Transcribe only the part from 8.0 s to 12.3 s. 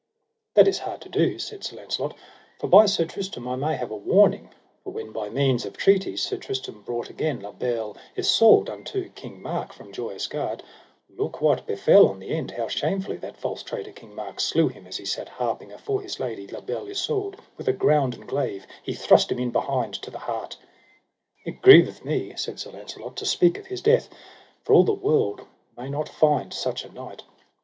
Isoud unto King Mark from Joyous Gard, look what befell on the